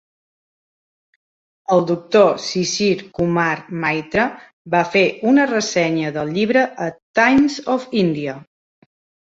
El 1.75 1.83
Dr. 1.91 2.23
Sisir 2.45 2.95
Kumar 3.19 3.51
Maitra 3.85 4.25
va 4.77 4.83
fer 4.97 5.05
una 5.33 5.47
ressenya 5.55 6.17
del 6.19 6.35
llibre 6.39 6.67
a 6.89 6.93
'Times 6.97 7.63
of 7.77 7.89
India'. 8.07 8.39